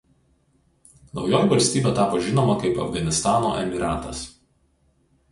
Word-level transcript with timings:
Naujoji 1.17 1.49
valstybė 1.51 1.91
tapo 1.99 2.21
žinoma 2.27 2.55
kaip 2.63 2.79
Afganistano 2.85 3.51
emyratas. 3.65 4.23